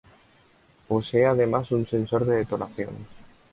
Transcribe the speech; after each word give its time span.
Posee 0.87 1.27
además 1.27 1.69
un 1.71 1.85
sensor 1.85 2.25
de 2.25 2.37
detonación. 2.37 3.05